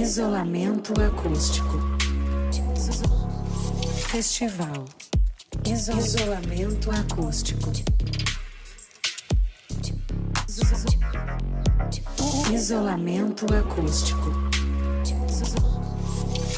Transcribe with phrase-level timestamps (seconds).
[0.00, 1.78] Isolamento acústico.
[4.08, 4.84] Festival.
[5.66, 7.72] Isolamento acústico.
[12.52, 14.30] Isolamento acústico.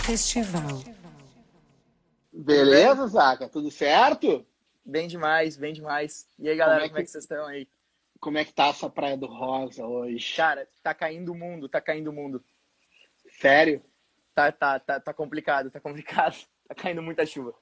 [0.05, 0.83] Festival.
[2.33, 3.49] Beleza, Zaca?
[3.49, 4.45] Tudo certo?
[4.85, 6.27] Bem demais, bem demais.
[6.39, 7.69] E aí, galera, como é que, como é que vocês estão aí?
[8.21, 10.35] Como é que tá essa Praia do Rosa hoje?
[10.37, 12.43] Cara, tá caindo o mundo, tá caindo o mundo.
[13.41, 13.82] Sério?
[14.35, 16.36] Tá, tá, tá, tá complicado, tá complicado.
[16.68, 17.54] Tá caindo muita chuva.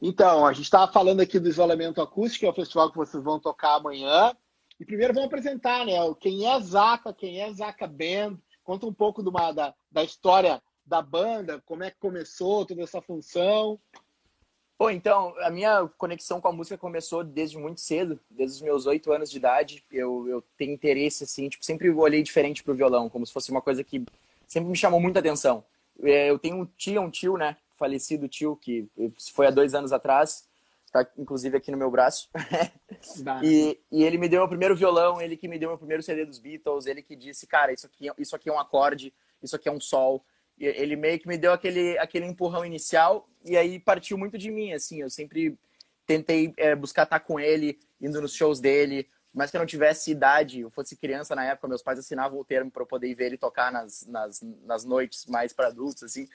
[0.00, 3.20] Então, a gente estava falando aqui do isolamento acústico, que é o festival que vocês
[3.20, 4.32] vão tocar amanhã.
[4.78, 5.94] E primeiro vamos apresentar, né?
[6.20, 8.38] Quem é Zaca, quem é Zaca Band.
[8.62, 12.82] Conta um pouco de uma, da, da história da banda, como é que começou toda
[12.82, 13.80] essa função.
[14.78, 18.86] Pô, então, a minha conexão com a música começou desde muito cedo, desde os meus
[18.86, 19.84] oito anos de idade.
[19.90, 23.60] Eu, eu tenho interesse, assim, tipo, sempre olhei diferente pro violão, como se fosse uma
[23.60, 24.06] coisa que
[24.46, 25.64] sempre me chamou muita atenção.
[26.00, 27.56] É, eu tenho um tio, um tio, né?
[27.76, 28.86] Falecido tio, que
[29.34, 30.46] foi há dois anos atrás,
[30.92, 32.30] tá inclusive aqui no meu braço.
[33.42, 36.24] e, e ele me deu o primeiro violão, ele que me deu o primeiro CD
[36.24, 39.68] dos Beatles, ele que disse, cara, isso aqui, isso aqui é um acorde, isso aqui
[39.68, 40.24] é um sol.
[40.58, 44.72] Ele meio que me deu aquele, aquele empurrão inicial e aí partiu muito de mim,
[44.72, 45.56] assim, eu sempre
[46.06, 50.10] tentei é, buscar estar com ele, indo nos shows dele, mas que eu não tivesse
[50.10, 53.26] idade, eu fosse criança na época, meus pais assinavam o termo para eu poder ver
[53.26, 56.28] ele tocar nas, nas, nas noites mais para adultos, assim.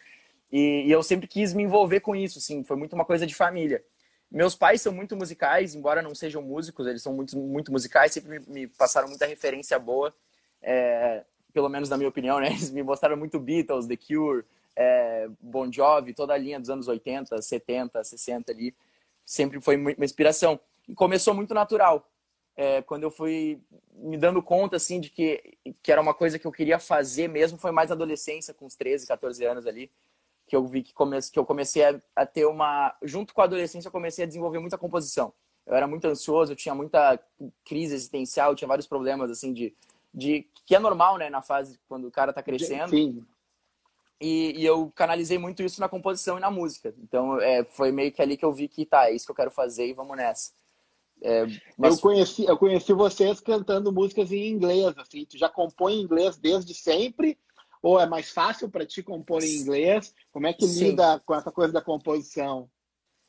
[0.52, 3.34] E, e, eu sempre quis me envolver com isso, assim, foi muito uma coisa de
[3.34, 3.84] família.
[4.32, 8.40] Meus pais são muito musicais, embora não sejam músicos, eles são muito, muito musicais, sempre
[8.40, 10.16] me, me passaram muita referência boa,
[10.62, 12.48] é, pelo menos na minha opinião, né?
[12.52, 14.44] Eles me mostraram muito Beatles, The Cure,
[14.76, 18.76] é, Bon Jovi, toda a linha dos anos 80, 70, 60 ali,
[19.26, 20.59] sempre foi uma inspiração.
[20.88, 22.06] E começou muito natural
[22.56, 23.59] é, quando eu fui
[23.96, 27.58] me dando conta assim de que, que era uma coisa que eu queria fazer mesmo,
[27.58, 29.90] foi mais adolescência, com uns 13, 14 anos ali,
[30.48, 32.96] que eu vi que, come, que eu comecei a, a, ter uma.
[33.02, 35.34] Junto com a adolescência, eu comecei a desenvolver muita composição.
[35.66, 37.18] Eu era muito ansioso, eu tinha muita
[37.64, 39.74] crise existencial, eu tinha vários problemas, assim, de.
[40.13, 42.90] De que é normal, né, na fase quando o cara tá crescendo.
[42.90, 43.25] Sim.
[44.22, 46.94] E, e, eu canalizei muito isso na composição e na música.
[47.00, 49.35] Então, é, foi meio que ali que eu vi que tá, é isso que eu
[49.35, 50.52] quero fazer e vamos nessa.
[51.22, 51.46] É,
[51.78, 51.96] mas...
[51.96, 56.38] eu, conheci, eu conheci vocês cantando músicas em inglês, assim, tu já compõe em inglês
[56.38, 57.38] desde sempre?
[57.81, 60.13] Ou é mais fácil para ti compor em inglês?
[60.31, 60.91] Como é que Sim.
[60.91, 62.69] lida com essa coisa da composição?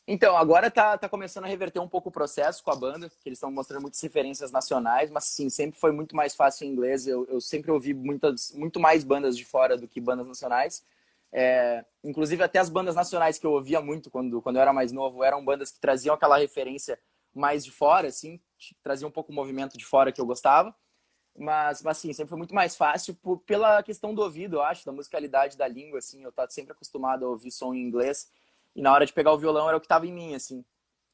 [0.06, 3.26] Então, agora tá, tá começando a reverter um pouco o processo com a banda, que
[3.26, 7.06] eles estão mostrando muitas referências nacionais, mas sim, sempre foi muito mais fácil em inglês.
[7.06, 10.84] Eu, eu sempre ouvi muitas, muito mais bandas de fora do que bandas nacionais.
[11.32, 14.92] É, inclusive, até as bandas nacionais que eu ouvia muito quando, quando eu era mais
[14.92, 16.98] novo eram bandas que traziam aquela referência
[17.34, 18.38] mais de fora, assim,
[18.82, 20.74] trazia um pouco o movimento de fora que eu gostava.
[21.36, 24.92] Mas, mas sempre foi muito mais fácil por, pela questão do ouvido, eu acho, da
[24.92, 26.22] musicalidade da língua, assim.
[26.22, 28.30] Eu estava sempre acostumado a ouvir som em inglês.
[28.74, 30.64] E na hora de pegar o violão era o que estava em mim, assim.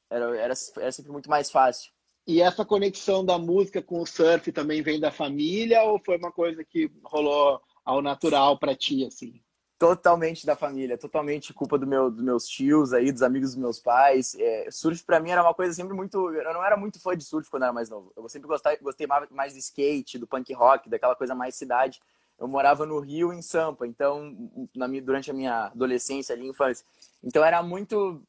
[0.08, 1.92] Era, era, era sempre muito mais fácil.
[2.26, 6.30] E essa conexão da música com o surf também vem da família ou foi uma
[6.30, 9.40] coisa que rolou ao natural para ti, assim?
[9.78, 13.78] Totalmente da família, totalmente culpa do meu, dos meus tios aí, dos amigos dos meus
[13.78, 14.34] pais.
[14.38, 16.30] É, surf para mim era uma coisa sempre muito.
[16.32, 18.12] Eu não era muito fã de surf quando era mais novo.
[18.14, 21.98] Eu sempre gostei, gostei mais do skate, do punk rock, daquela coisa mais cidade.
[22.38, 24.34] Eu morava no Rio, em Sampa, então,
[24.74, 26.86] na minha, durante a minha adolescência ali, infância.
[27.22, 28.22] Então era muito.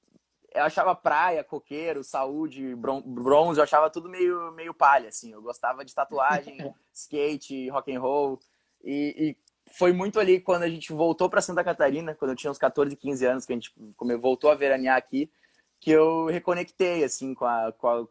[0.53, 5.31] Eu achava praia, coqueiro, saúde, bronze, eu achava tudo meio, meio palha, assim.
[5.31, 6.57] Eu gostava de tatuagem,
[6.93, 8.39] skate, rock and roll.
[8.83, 9.37] E, e
[9.71, 12.95] foi muito ali quando a gente voltou para Santa Catarina, quando eu tinha uns 14,
[12.95, 13.73] 15 anos, que a gente
[14.19, 15.31] voltou a veranear aqui,
[15.79, 18.07] que eu reconectei, assim, com a, com a,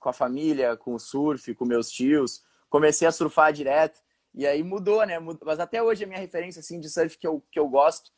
[0.00, 2.42] com a família, com o surf, com meus tios.
[2.68, 4.02] Comecei a surfar direto.
[4.34, 5.18] E aí mudou, né?
[5.20, 8.10] Mas até hoje a minha referência, assim, de surf que eu, que eu gosto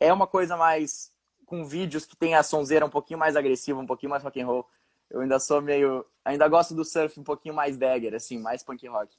[0.00, 1.12] é uma coisa mais
[1.50, 4.46] com vídeos que tem a sonzeira um pouquinho mais agressiva, um pouquinho mais rock and
[4.46, 4.64] roll.
[5.10, 6.06] Eu ainda sou meio...
[6.24, 9.12] Ainda gosto do surf um pouquinho mais dagger, assim, mais punk rock.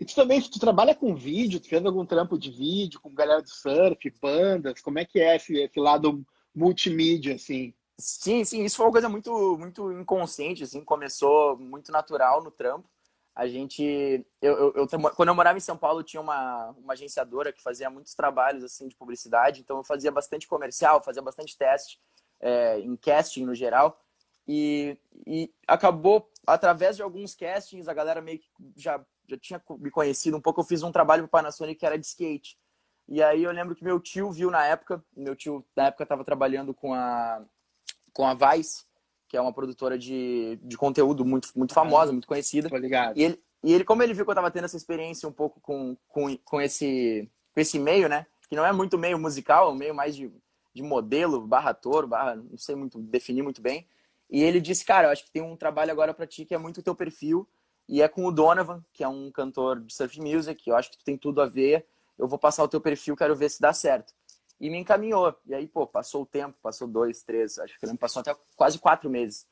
[0.00, 3.14] E tu também, se tu trabalha com vídeo, tu fez algum trampo de vídeo com
[3.14, 7.72] galera do surf, bandas, como é que é esse, esse lado multimídia, assim?
[7.96, 12.90] Sim, sim, isso foi uma coisa muito, muito inconsciente, assim, começou muito natural no trampo.
[13.40, 13.82] A gente,
[14.42, 17.88] eu, eu, eu, quando eu morava em São Paulo, tinha uma, uma agenciadora que fazia
[17.88, 21.98] muitos trabalhos, assim, de publicidade, então eu fazia bastante comercial, fazia bastante teste
[22.38, 23.98] é, em casting no geral,
[24.46, 29.90] e, e acabou, através de alguns castings, a galera meio que já já tinha me
[29.90, 32.58] conhecido um pouco, eu fiz um trabalho para Panasonic que era de skate.
[33.08, 36.24] E aí eu lembro que meu tio viu na época, meu tio na época estava
[36.24, 37.42] trabalhando com a
[38.12, 38.84] com a Vice,
[39.30, 42.68] que é uma produtora de, de conteúdo muito muito famosa, muito conhecida.
[42.68, 43.16] Tô ligado.
[43.16, 45.60] E ele, E ele, como ele viu que eu tava tendo essa experiência um pouco
[45.60, 48.26] com, com, com, esse, com esse meio, né?
[48.48, 50.32] Que não é muito meio musical, é um meio mais de,
[50.74, 53.86] de modelo, barra ator, barra, não sei muito definir muito bem.
[54.28, 56.58] E ele disse, cara, eu acho que tem um trabalho agora para ti que é
[56.58, 57.48] muito o teu perfil,
[57.88, 60.98] e é com o Donovan, que é um cantor de surf music, eu acho que
[60.98, 61.86] tu tem tudo a ver,
[62.18, 64.12] eu vou passar o teu perfil, quero ver se dá certo.
[64.60, 65.34] E me encaminhou.
[65.46, 69.08] E aí, pô, passou o tempo, passou dois, três, acho que passou até quase quatro
[69.08, 69.46] meses.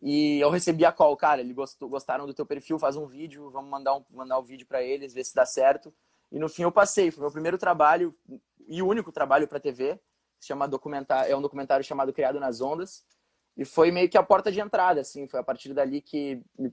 [0.00, 3.70] E eu recebi a call, cara, eles gostaram do teu perfil, faz um vídeo, vamos
[3.70, 5.92] mandar um, mandar um vídeo para eles, ver se dá certo.
[6.30, 8.14] E no fim eu passei, foi meu primeiro trabalho
[8.68, 9.98] e único trabalho para TV,
[10.40, 13.04] chama documentário, é um documentário chamado Criado nas Ondas.
[13.56, 16.70] E foi meio que a porta de entrada, assim, foi a partir dali que me,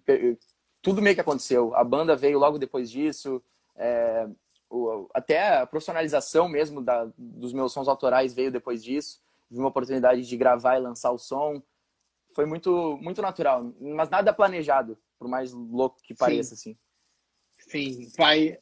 [0.81, 1.73] tudo meio que aconteceu.
[1.75, 3.41] A banda veio logo depois disso,
[3.75, 4.27] é,
[4.73, 9.21] o, até a profissionalização mesmo da, dos meus sons autorais veio depois disso.
[9.49, 11.61] Vi uma oportunidade de gravar e lançar o som.
[12.33, 16.71] Foi muito, muito natural, mas nada planejado, por mais louco que pareça, Sim.
[16.71, 16.77] assim.
[17.69, 18.57] Sim, vai,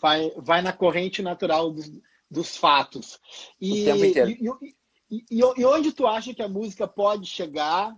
[0.00, 1.88] vai, vai na corrente natural dos,
[2.28, 3.20] dos fatos.
[3.60, 4.30] E, o tempo inteiro.
[4.30, 4.68] E,
[5.08, 7.96] e, e, e onde tu acha que a música pode chegar,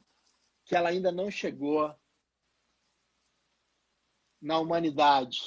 [0.67, 1.95] que ela ainda não chegou
[4.43, 5.41] na humanidade?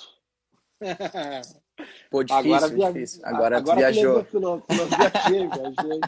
[2.09, 2.91] Pô, difícil, agora, via...
[2.91, 3.21] difícil.
[3.23, 4.23] Agora, agora viajou.
[4.23, 5.99] Viajei, viajei.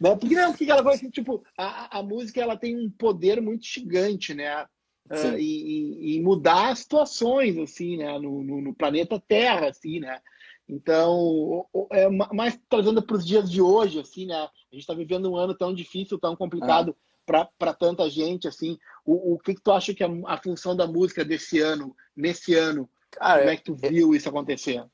[0.00, 0.16] né?
[0.16, 3.64] Porque não, porque ela vai assim, tipo, a, a música ela tem um poder muito
[3.64, 4.66] gigante, né?
[5.10, 8.18] Uh, e, e, mudar situações assim, né?
[8.18, 10.20] No, no, no, planeta Terra, assim, né?
[10.68, 14.34] Então, é mais trazendo para os dias de hoje, assim, né?
[14.34, 16.96] A gente está vivendo um ano tão difícil, tão complicado
[17.28, 17.48] ah.
[17.56, 18.76] para tanta gente, assim.
[19.04, 22.54] O, o que, que tu acha que é a função da música desse ano, nesse
[22.54, 22.90] ano?
[23.16, 24.84] Cara, Como é que tu viu isso acontecer?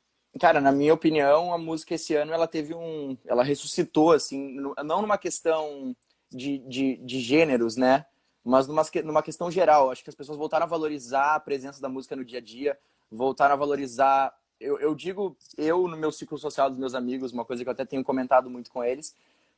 [0.40, 3.16] Cara, na minha opinião, a música esse ano ela teve um.
[3.26, 5.94] Ela ressuscitou, assim, não numa questão
[6.30, 8.06] de, de, de gêneros, né?
[8.42, 9.90] Mas numa, numa questão geral.
[9.90, 12.78] Acho que as pessoas voltaram a valorizar a presença da música no dia a dia,
[13.10, 14.32] voltaram a valorizar.
[14.58, 17.72] Eu, eu digo, eu, no meu ciclo social dos meus amigos, uma coisa que eu
[17.72, 19.14] até tenho comentado muito com eles,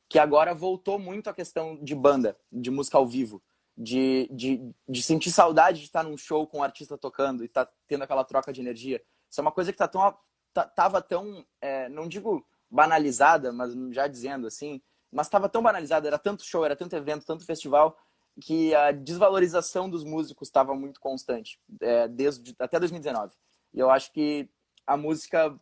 [0.08, 3.40] que agora voltou muito a questão de banda, de música ao vivo
[3.76, 7.46] de, de, de sentir saudade de estar num show com o um artista tocando e
[7.46, 9.02] estar tá tendo aquela troca de energia.
[9.28, 10.16] Isso é uma coisa que tá tão,
[10.52, 14.80] tá, tava tão, é, não digo banalizada, mas já dizendo assim,
[15.10, 17.96] mas estava tão banalizada, era tanto show, era tanto evento, tanto festival,
[18.40, 23.32] que a desvalorização dos músicos estava muito constante, é, desde até 2019.
[23.72, 24.48] E eu acho que
[24.86, 25.56] a música,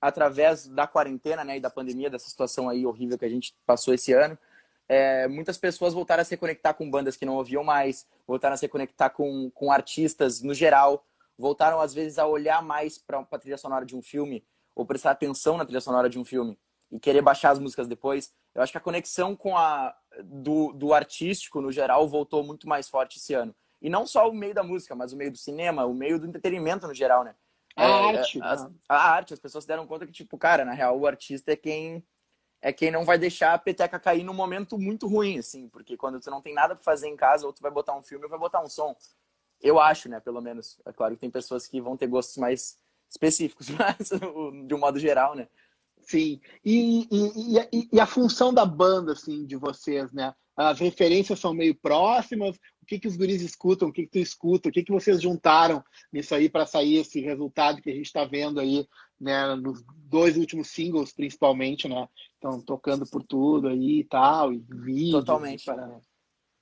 [0.00, 3.94] através da quarentena né, e da pandemia, dessa situação aí horrível que a gente passou
[3.94, 4.38] esse ano,
[4.88, 8.56] é, muitas pessoas voltaram a se conectar com bandas que não ouviam mais, voltaram a
[8.56, 11.04] se conectar com, com artistas no geral,
[11.36, 14.44] voltaram às vezes a olhar mais para a trilha sonora de um filme,
[14.74, 16.58] ou prestar atenção na trilha sonora de um filme
[16.90, 18.32] e querer baixar as músicas depois.
[18.54, 19.94] Eu acho que a conexão com a
[20.24, 23.54] do, do artístico no geral voltou muito mais forte esse ano.
[23.80, 26.26] E não só o meio da música, mas o meio do cinema, o meio do
[26.26, 27.34] entretenimento no geral, né?
[27.76, 28.42] A é, arte.
[28.42, 28.70] A, né?
[28.88, 31.56] a, arte, as pessoas se deram conta que, tipo, cara, na real, o artista é
[31.56, 32.04] quem
[32.60, 36.20] é quem não vai deixar a peteca cair num momento muito ruim, assim, porque quando
[36.20, 38.30] tu não tem nada para fazer em casa, ou tu vai botar um filme ou
[38.30, 38.96] vai botar um som.
[39.60, 40.80] Eu acho, né, pelo menos.
[40.84, 42.76] É claro que tem pessoas que vão ter gostos mais
[43.08, 44.10] específicos, mas
[44.66, 45.48] de um modo geral, né?
[46.02, 46.40] Sim.
[46.64, 50.34] E, e, e, e, a função da banda, assim, de vocês, né?
[50.56, 52.56] As referências são meio próximas.
[52.82, 53.88] O que, que os guris escutam?
[53.88, 54.68] O que, que tu escuta?
[54.68, 58.24] O que, que vocês juntaram nisso aí para sair esse resultado que a gente está
[58.24, 58.86] vendo aí,
[59.20, 59.54] né?
[59.54, 62.08] Nos dois últimos singles, principalmente, né?
[62.34, 65.24] Estão tocando por tudo aí e tal, e vídeos.
[65.24, 65.64] Totalmente.
[65.64, 66.00] Para...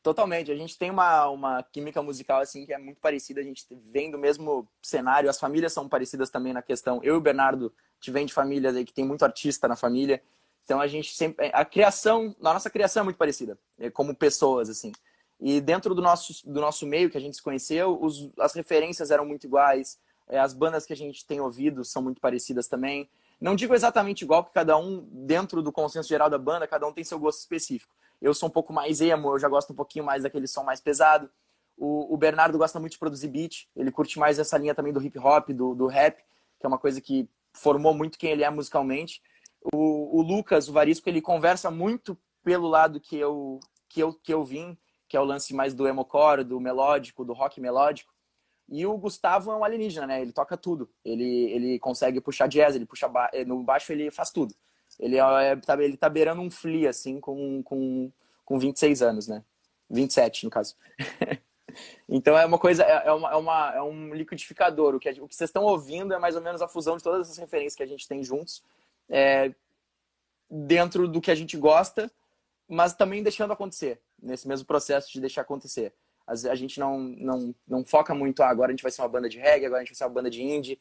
[0.02, 0.52] Totalmente.
[0.52, 3.40] A gente tem uma, uma química musical assim que é muito parecida.
[3.40, 5.28] A gente vem do mesmo cenário.
[5.28, 7.00] As famílias são parecidas também na questão.
[7.02, 10.22] Eu e o Bernardo te vem de famílias aí que tem muito artista na família.
[10.66, 14.68] Então a gente sempre a criação, a nossa criação é muito parecida, é como pessoas
[14.68, 14.90] assim.
[15.40, 19.12] E dentro do nosso do nosso meio que a gente se conheceu, os, as referências
[19.12, 23.08] eram muito iguais, as bandas que a gente tem ouvido são muito parecidas também.
[23.40, 26.92] Não digo exatamente igual, porque cada um, dentro do consenso geral da banda, cada um
[26.92, 27.94] tem seu gosto específico.
[28.20, 30.80] Eu sou um pouco mais emo, eu já gosto um pouquinho mais daquele som mais
[30.80, 31.30] pesado.
[31.76, 35.02] O, o Bernardo gosta muito de produzir beat, ele curte mais essa linha também do
[35.02, 36.16] hip hop, do, do rap,
[36.58, 39.20] que é uma coisa que formou muito quem ele é musicalmente.
[39.74, 44.32] O, o Lucas, o Varisco, ele conversa muito pelo lado que eu, que eu, que
[44.32, 44.78] eu vim,
[45.08, 48.12] que é o lance mais do emocore, do melódico, do rock melódico.
[48.68, 50.20] E o Gustavo é um alienígena, né?
[50.22, 50.88] Ele toca tudo.
[51.04, 53.30] Ele, ele consegue puxar jazz, ele puxa ba...
[53.46, 54.54] no baixo, ele faz tudo.
[54.98, 58.10] Ele, é, tá, ele tá beirando um flea, assim, com, com,
[58.44, 59.44] com 26 anos, né?
[59.90, 60.74] 27, no caso.
[62.08, 64.94] então é uma coisa, é, é, uma, é, uma, é um liquidificador.
[64.94, 67.26] O que, o que vocês estão ouvindo é mais ou menos a fusão de todas
[67.26, 68.64] essas referências que a gente tem juntos,
[69.08, 69.54] é,
[70.50, 72.10] dentro do que a gente gosta,
[72.68, 75.94] mas também deixando acontecer, nesse mesmo processo de deixar acontecer.
[76.26, 79.28] A gente não, não, não foca muito, ah, agora a gente vai ser uma banda
[79.28, 80.80] de reggae, agora a gente vai ser uma banda de indie.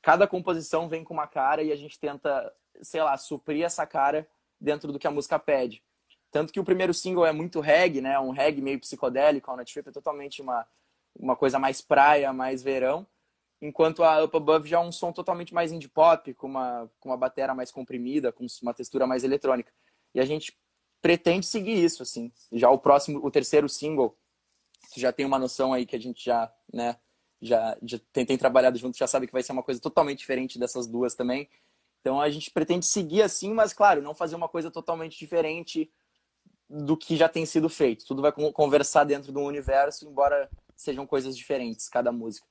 [0.00, 4.26] Cada composição vem com uma cara e a gente tenta, sei lá, suprir essa cara
[4.60, 5.82] dentro do que a música pede.
[6.30, 8.18] Tanto que o primeiro single é muito reggae, né?
[8.18, 10.66] Um reggae meio psicodélico, a Trip é totalmente uma,
[11.14, 13.06] uma coisa mais praia, mais verão.
[13.60, 17.08] Enquanto a Up Above já é um som totalmente mais indie pop, com uma, com
[17.08, 19.72] uma bateria mais comprimida, com uma textura mais eletrônica.
[20.14, 20.56] E a gente
[21.00, 22.30] pretende seguir isso, assim.
[22.52, 24.16] Já o próximo, o terceiro single,
[24.96, 26.96] já tem uma noção aí que a gente já, né,
[27.40, 30.58] já, já tem, tem trabalhado junto, já sabe que vai ser uma coisa totalmente diferente
[30.58, 31.48] dessas duas também.
[32.00, 35.90] Então a gente pretende seguir assim, mas claro, não fazer uma coisa totalmente diferente
[36.68, 38.06] do que já tem sido feito.
[38.06, 42.46] Tudo vai conversar dentro do universo, embora sejam coisas diferentes, cada música.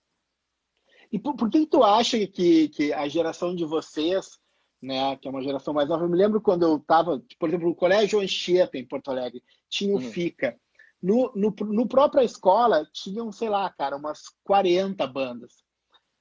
[1.12, 4.39] E por, por que tu acha que, que a geração de vocês,
[4.82, 7.70] né, que é uma geração mais nova, eu me lembro quando eu estava, por exemplo,
[7.70, 10.12] no Colégio Anchieta, em Porto Alegre, tinha o uhum.
[10.12, 10.60] FICA.
[11.06, 15.64] No, no, no própria escola, tinham, sei lá, cara, umas 40 bandas.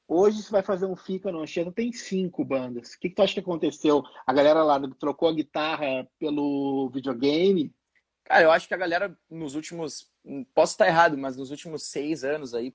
[0.06, 2.92] Hoje, se vai fazer um FICA no Anchieta, tem cinco bandas.
[2.92, 4.02] O que, que tu acha que aconteceu?
[4.26, 7.74] A galera lá trocou a guitarra pelo videogame?
[8.24, 10.06] Cara, eu acho que a galera nos últimos.
[10.54, 12.74] Posso estar errado, mas nos últimos seis anos aí,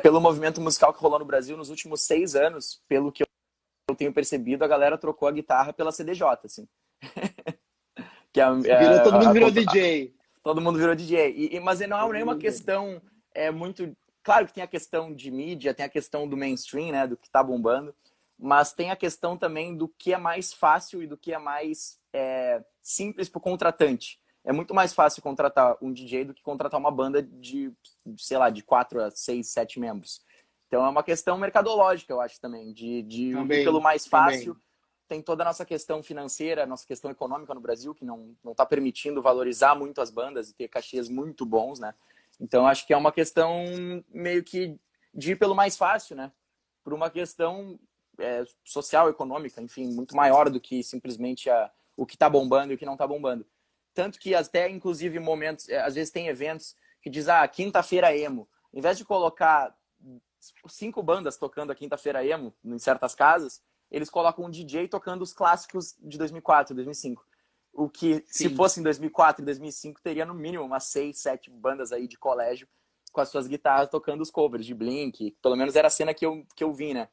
[0.00, 4.14] pelo movimento musical que rolou no Brasil, nos últimos seis anos, pelo que eu tenho
[4.14, 6.68] percebido, a galera trocou a guitarra pela CDJ, assim.
[8.32, 10.17] que é, é, todo mundo virou a, DJ.
[10.48, 11.30] Todo mundo virou DJ.
[11.30, 13.02] E, e mas não é nenhuma questão
[13.34, 13.94] é muito.
[14.22, 17.06] Claro que tem a questão de mídia, tem a questão do mainstream, né?
[17.06, 17.94] Do que tá bombando.
[18.38, 21.98] Mas tem a questão também do que é mais fácil e do que é mais
[22.14, 26.80] é, simples para o contratante é muito mais fácil contratar um DJ do que contratar
[26.80, 27.70] uma banda de,
[28.16, 30.22] sei lá, de quatro a seis, sete membros.
[30.66, 34.54] Então é uma questão mercadológica, eu acho também, de, de também, pelo mais fácil.
[34.54, 34.67] Também.
[35.08, 39.22] Tem toda a nossa questão financeira, nossa questão econômica no Brasil, que não está permitindo
[39.22, 41.94] valorizar muito as bandas e ter cachês muito bons, né?
[42.38, 43.64] Então acho que é uma questão
[44.10, 44.78] meio que
[45.14, 46.30] de ir pelo mais fácil, né?
[46.84, 47.78] Por uma questão
[48.18, 52.74] é, social, econômica, enfim, muito maior do que simplesmente a, o que está bombando e
[52.74, 53.46] o que não está bombando.
[53.94, 58.48] Tanto que até, inclusive, momentos, é, às vezes tem eventos que diz, ah, quinta-feira emo.
[58.72, 59.74] Em vez de colocar
[60.68, 65.32] cinco bandas tocando a quinta-feira emo em certas casas, eles colocam um DJ tocando os
[65.32, 67.26] clássicos de 2004, 2005.
[67.72, 68.48] O que, Sim.
[68.48, 72.18] se fosse em 2004 e 2005, teria no mínimo umas seis, sete bandas aí de
[72.18, 72.68] colégio
[73.12, 75.36] com as suas guitarras tocando os covers de Blink.
[75.42, 77.08] Pelo menos era a cena que eu, que eu vi, né?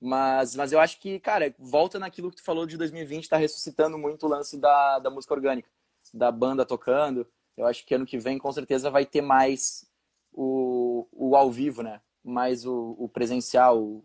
[0.00, 3.96] Mas, mas eu acho que, cara, volta naquilo que tu falou de 2020, tá ressuscitando
[3.96, 5.68] muito o lance da, da música orgânica
[6.12, 7.26] da banda tocando.
[7.56, 9.88] Eu acho que ano que vem, com certeza, vai ter mais
[10.32, 12.00] o, o ao vivo, né?
[12.24, 14.02] Mais o, o presencial.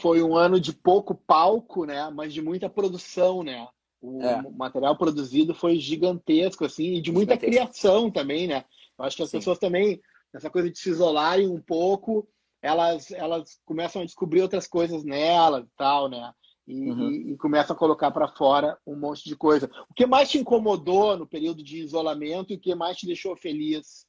[0.00, 2.10] Foi um ano de pouco palco, né?
[2.10, 3.66] Mas de muita produção, né?
[4.00, 4.42] O é.
[4.52, 7.50] material produzido foi gigantesco, assim, e de muita gigantesco.
[7.50, 8.64] criação também, né?
[8.98, 9.38] Eu acho que as Sim.
[9.38, 10.00] pessoas também,
[10.34, 12.28] essa coisa de se isolarem um pouco,
[12.60, 16.32] elas, elas começam a descobrir outras coisas nelas e tal, né?
[16.66, 17.10] e, uhum.
[17.10, 19.70] e, e começa a colocar para fora um monte de coisa.
[19.88, 23.36] O que mais te incomodou no período de isolamento e o que mais te deixou
[23.36, 24.06] feliz?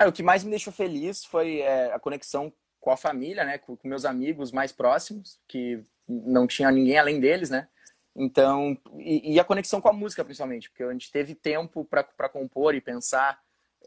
[0.00, 3.58] É, o que mais me deixou feliz foi é, a conexão com a família, né,
[3.58, 7.68] com, com, meus amigos mais próximos, que não tinha ninguém além deles, né?
[8.16, 12.28] Então, e, e a conexão com a música, principalmente, porque a gente teve tempo para
[12.28, 13.40] compor e pensar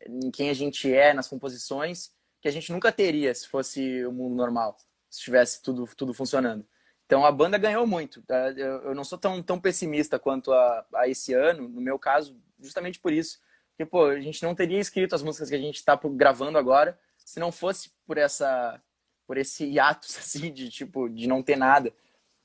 [0.08, 4.12] em quem a gente é nas composições, que a gente nunca teria se fosse o
[4.12, 4.78] mundo normal,
[5.10, 6.66] se tivesse tudo, tudo funcionando.
[7.06, 8.22] Então a banda ganhou muito.
[8.22, 8.52] Tá?
[8.52, 13.00] Eu não sou tão, tão pessimista quanto a, a esse ano, no meu caso, justamente
[13.00, 13.40] por isso.
[13.72, 16.98] Porque, pô, a gente não teria escrito as músicas que a gente está gravando agora
[17.26, 18.80] se não fosse por essa
[19.26, 21.94] por esse hiatus assim de tipo de não ter nada.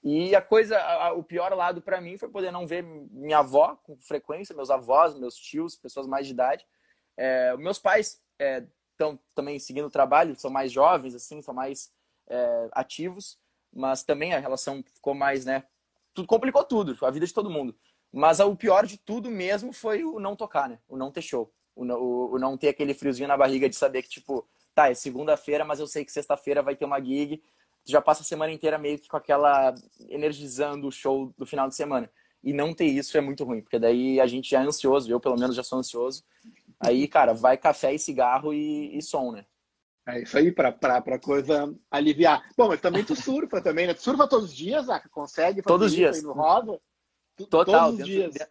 [0.02, 3.76] E a coisa, a, o pior lado para mim foi poder não ver minha avó
[3.82, 6.64] com frequência, meus avós, meus tios, pessoas mais de idade.
[7.16, 8.22] É, meus pais
[8.92, 11.92] estão é, também seguindo o trabalho, são mais jovens assim, são mais
[12.28, 13.38] é, ativos
[13.72, 15.64] mas também a relação ficou mais, né?
[16.14, 17.76] Tudo complicou tudo, a vida de todo mundo.
[18.12, 20.78] Mas o pior de tudo mesmo foi o não tocar, né?
[20.88, 21.52] O não ter show.
[21.76, 24.94] O, o, o não ter aquele friozinho na barriga de saber que, tipo, tá, é
[24.94, 27.42] segunda-feira, mas eu sei que sexta-feira vai ter uma gig.
[27.84, 29.74] Tu já passa a semana inteira meio que com aquela.
[30.08, 32.08] energizando o show do final de semana.
[32.44, 35.18] E não ter isso é muito ruim, porque daí a gente já é ansioso, eu
[35.18, 36.22] pelo menos já sou ansioso.
[36.78, 39.44] Aí, cara, vai café e cigarro e, e som, né?
[40.06, 42.48] É isso aí, para a coisa aliviar.
[42.56, 43.94] Bom, mas também tu surfa também, né?
[43.94, 45.08] Tu surfa todos os dias, Zaca?
[45.08, 46.22] Consegue fazer todos os dias.
[46.22, 46.80] no rosa?
[47.50, 48.32] Total, todos os dias.
[48.32, 48.46] De,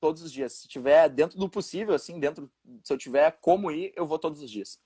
[0.00, 0.52] todos os dias.
[0.52, 2.48] Se tiver dentro do possível, assim, dentro,
[2.82, 4.78] se eu tiver como ir, eu vou todos os dias.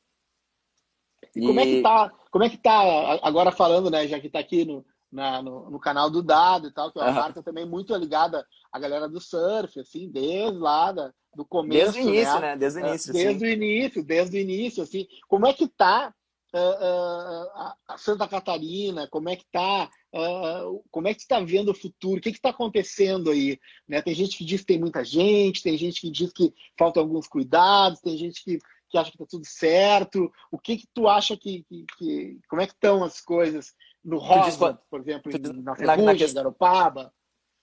[1.34, 1.46] E, e...
[1.46, 2.12] como é que tá?
[2.30, 4.06] Como é que tá agora falando, né?
[4.06, 7.02] Já que tá aqui no, na, no, no, canal do Dado e tal, que é
[7.02, 7.14] uma uhum.
[7.14, 12.00] marca também muito ligada à galera do surf, assim, desde lá da, do começo, Desde
[12.00, 12.40] o início, né?
[12.40, 12.56] né?
[12.56, 13.44] Desde o É, início, Desde sim.
[13.44, 15.06] o início, desde o início, assim.
[15.26, 16.12] Como é que tá
[16.52, 19.06] ah, ah, a Santa Catarina?
[19.08, 19.90] Como é que tá?
[20.14, 22.18] ah, como é que está vendo o futuro?
[22.18, 23.58] O que está acontecendo aí?
[23.86, 24.00] Né?
[24.00, 27.28] Tem gente que diz que tem muita gente, tem gente que diz que faltam alguns
[27.28, 28.58] cuidados, tem gente que,
[28.88, 30.30] que acha que está tudo certo.
[30.50, 34.18] O que que tu acha que, que, que- como é que estão as coisas no
[34.18, 37.12] Rosa, por exemplo, diz na na- na questão- Garopaba?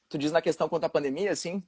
[0.09, 1.61] Tu diz na questão quanto à pandemia, assim?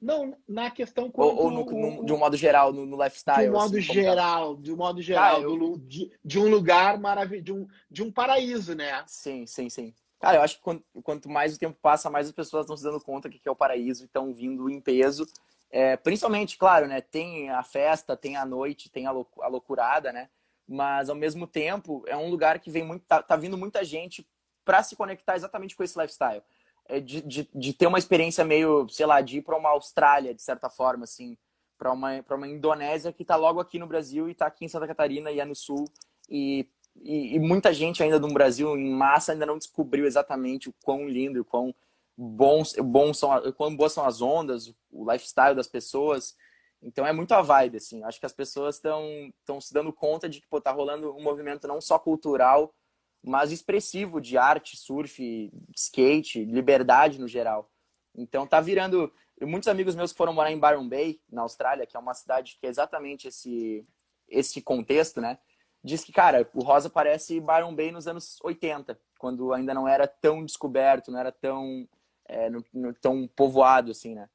[0.00, 3.02] Não, na questão Ou, quanto ou no, o- no- de um modo geral, no, no
[3.02, 3.42] lifestyle?
[3.44, 3.92] de um modo assim, tá?
[3.94, 7.66] geral, de um modo geral, eu- do lu- de, de um lugar maravilhoso, de um,
[7.90, 9.02] de um paraíso, né?
[9.08, 9.92] Sim, sim, sim.
[10.20, 13.00] Cara, eu acho que quanto, mais o tempo passa, mais as pessoas estão se dando
[13.00, 15.26] conta que que é o paraíso e estão vindo em peso.
[15.70, 17.00] É, principalmente, claro, né?
[17.00, 20.30] Tem a festa, tem a noite, tem a, loucu- a loucurada, né?
[20.66, 24.26] Mas ao mesmo tempo é um lugar que vem muito, tá, tá vindo muita gente
[24.64, 26.42] para se conectar exatamente com esse lifestyle.
[26.86, 30.34] É de, de, de ter uma experiência meio, sei lá, de ir para uma Austrália,
[30.34, 31.36] de certa forma, assim,
[31.76, 34.86] para uma, uma Indonésia que tá logo aqui no Brasil e tá aqui em Santa
[34.86, 35.84] Catarina e é no sul.
[36.28, 36.66] E
[37.02, 41.08] e, e muita gente ainda no Brasil, em massa, ainda não descobriu exatamente o quão
[41.08, 41.74] lindo e o quão
[42.18, 46.34] bons, bons são, quão boas são as ondas, o lifestyle das pessoas.
[46.82, 48.02] Então é muito a vibe, assim.
[48.02, 51.68] Acho que as pessoas estão se dando conta de que pô, tá rolando um movimento
[51.68, 52.74] não só cultural,
[53.22, 57.70] mas expressivo de arte, surf, skate, liberdade no geral.
[58.16, 59.12] Então tá virando.
[59.40, 62.58] Muitos amigos meus que foram morar em Byron Bay, na Austrália, que é uma cidade
[62.60, 63.84] que é exatamente esse,
[64.28, 65.38] esse contexto, né?
[65.84, 70.08] Diz que, cara, o Rosa parece Byron Bay nos anos 80, quando ainda não era
[70.08, 71.88] tão descoberto, não era tão,
[72.28, 74.28] é, não- não- tão povoado, assim, né?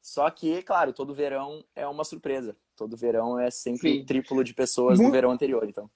[0.00, 2.56] Só que, claro, todo verão é uma surpresa.
[2.76, 4.00] Todo verão é sempre Sim.
[4.00, 5.88] o triplo de pessoas Mu- do verão anterior, então.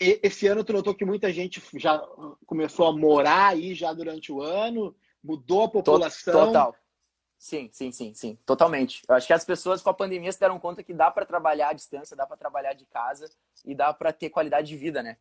[0.00, 1.98] E- Esse ano tu notou que muita gente já
[2.46, 6.46] começou a morar aí já durante o ano, mudou a população.
[6.46, 6.74] Total.
[7.38, 9.02] Sim, sim, sim, sim, totalmente.
[9.06, 11.68] Eu acho que as pessoas com a pandemia se deram conta que dá para trabalhar
[11.68, 13.30] à distância, dá para trabalhar de casa
[13.62, 15.18] e dá para ter qualidade de vida, né?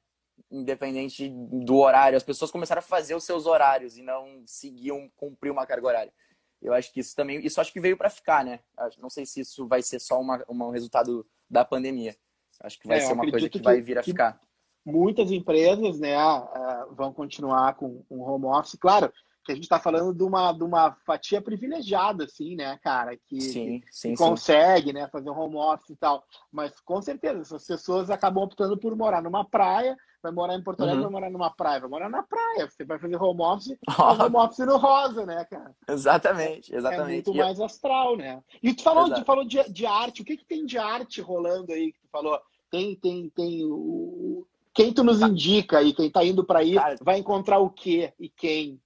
[0.51, 2.17] Independente do horário.
[2.17, 6.13] As pessoas começaram a fazer os seus horários e não seguiam cumprir uma carga horária.
[6.61, 8.59] Eu acho que isso também, isso acho que veio para ficar, né?
[8.99, 12.15] Não sei se isso vai ser só uma, uma- um resultado da pandemia.
[12.61, 14.39] Acho que vai É, ser uma coisa acredito que vai que- vir a que- ficar.
[14.85, 18.77] Muitas empresas né, ah, vão continuar com com home office.
[18.79, 19.11] Claro
[19.45, 23.15] que a gente está falando de uma, de uma fatia privilegiada, assim, né, cara?
[23.27, 24.15] Que, Sim, que sim, sim.
[24.15, 26.23] consegue né, fazer um home office e tal.
[26.51, 30.81] Mas com certeza, essas pessoas acabam optando por morar numa praia, vai morar em Porto
[30.81, 31.03] Alegre, Uhum.
[31.03, 32.67] vai morar numa praia, vai morar na praia.
[32.67, 35.75] Você vai fazer home office, faz home office no rosa, né, cara?
[35.87, 37.13] Exatamente, É exatamente.
[37.27, 38.41] muito E eu- mais astral, né?
[38.63, 39.21] E tu falou, Exato.
[39.21, 40.23] tu falou de, de arte.
[40.23, 42.39] O que, que tem de arte rolando aí que tu falou?
[42.71, 44.45] Tem, tem, tem o.
[44.73, 45.93] Quem tu nos indica aí?
[45.93, 48.81] Quem tá indo para aí Cara- vai encontrar o quê e quem?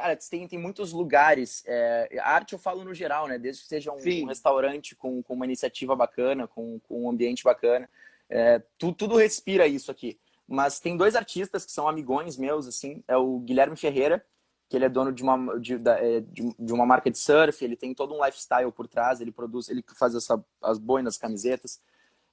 [0.00, 1.62] Cara, tem, tem muitos lugares.
[1.66, 3.38] É, a arte eu falo no geral, né?
[3.38, 7.44] Desde que seja um, um restaurante com, com uma iniciativa bacana, com, com um ambiente
[7.44, 7.88] bacana.
[8.30, 10.18] É, tu- tudo respira isso aqui.
[10.48, 13.04] Mas tem dois artistas que são amigões meus, assim.
[13.06, 14.24] É o Guilherme Ferreira,
[14.70, 17.76] que ele é dono de uma, de, é, de- de uma marca de surf, ele
[17.76, 21.78] tem todo um lifestyle por trás, ele produz, ele faz essa, as boinas, camisetas.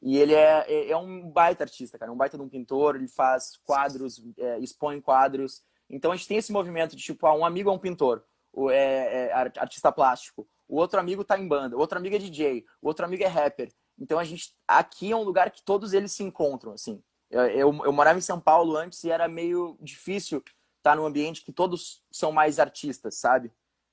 [0.01, 3.07] E ele é, é, é um baita artista, cara, um baita de um pintor, ele
[3.07, 5.63] faz quadros, é, expõe quadros.
[5.89, 8.69] Então a gente tem esse movimento de tipo, ah, um amigo é um pintor, o,
[8.69, 12.19] é, é ar- artista plástico, o outro amigo tá em banda, o outro amigo é
[12.19, 13.71] DJ, o outro amigo é rapper.
[13.97, 17.01] Então a gente, aqui é um lugar que todos eles se encontram, assim.
[17.29, 20.43] Eu, eu, eu morava em São Paulo antes e era meio difícil
[20.77, 23.51] estar num ambiente que todos são mais artistas, sabe?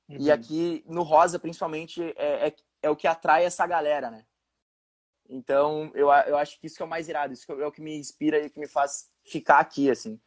[0.09, 0.35] E Uhum.
[0.35, 4.26] aqui no Rosa, principalmente, é, é, é o que atrai essa galera, né?
[5.28, 7.80] Então, eu, eu acho que isso que é o mais irado, isso é o que
[7.80, 10.20] me inspira e que me faz ficar aqui, assim.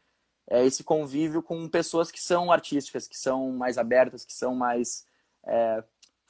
[0.50, 5.06] É esse convívio com pessoas que são artísticas, que são mais abertas, que são mais
[5.46, 5.84] é,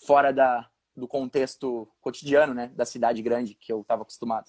[0.05, 2.71] fora da, do contexto cotidiano, né?
[2.75, 4.47] Da cidade grande que eu estava acostumado.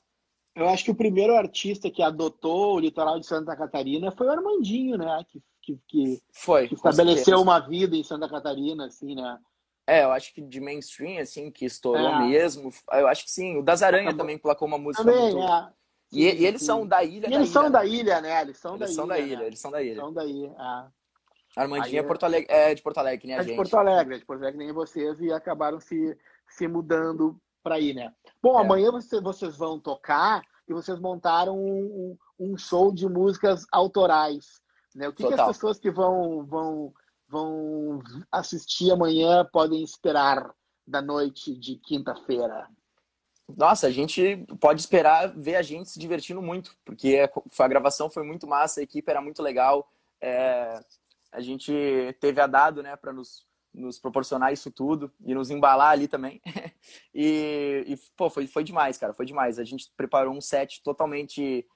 [0.54, 4.30] Eu acho que o primeiro artista que adotou o litoral de Santa Catarina foi o
[4.30, 5.24] Armandinho, né?
[5.28, 6.66] Que, que, que- Foi.
[6.66, 9.38] que estabeleceu uma vida em Santa Catarina, assim, né?
[9.86, 12.26] É, eu acho que de mainstream, assim, que estourou É.
[12.28, 12.70] mesmo.
[12.92, 13.56] Eu acho que sim.
[13.58, 14.18] O Das Aranha Acabou.
[14.18, 15.46] também placou uma música Também, muito.
[15.46, 15.72] é.
[16.10, 17.26] E, e eles são da ilha.
[17.26, 17.70] E da eles ilha, são né?
[17.70, 18.40] da ilha, né?
[18.42, 19.14] Eles são Eles da são ilha.
[19.14, 19.46] da ilha, né?
[19.46, 19.96] eles são da ilha.
[20.00, 20.52] São daí.
[20.58, 20.88] Ah.
[21.56, 23.48] Armandinho Aí é, eu- Porto Alegre, é de Porto Alegre, que nem a É de
[23.48, 23.56] gente.
[23.56, 26.16] Porto Alegre, é de Porto Alegre, nem vocês, e acabaram se,
[26.48, 28.12] se mudando para aí, né?
[28.42, 28.62] Bom, É.
[28.62, 34.60] amanhã você- vocês vão tocar e vocês montaram um, um- show de músicas autorais.
[34.94, 35.08] Né?
[35.08, 36.92] O que, que as pessoas que vão, vão,
[37.28, 40.50] vão assistir amanhã podem esperar
[40.86, 42.68] da noite de quinta-feira?
[43.56, 48.10] Nossa, a gente pode esperar ver a gente se divertindo muito, porque a a gravação
[48.10, 49.90] foi muito massa, a equipe era muito legal.
[50.20, 50.80] é,
[51.32, 51.72] a gente
[52.20, 56.40] teve a dado, né, para nos, nos proporcionar isso tudo e nos embalar ali também.
[57.14, 59.58] e, e, pô, foi, foi demais, cara, foi demais.
[59.58, 61.66] A gente preparou um set totalmente,